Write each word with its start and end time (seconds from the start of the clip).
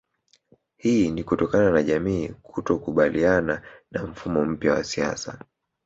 Hii 0.77 1.11
ni 1.11 1.23
kutokana 1.23 1.71
na 1.71 1.83
jamii 1.83 2.29
kutokubaliana 2.29 3.61
na 3.91 4.03
mfumo 4.05 4.45
mpya 4.45 4.73
wa 4.73 4.83
siasa 4.83 5.45